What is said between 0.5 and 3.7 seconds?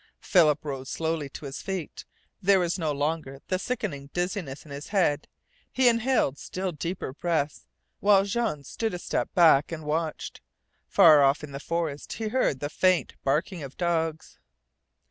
rose slowly to his feet. There was no longer the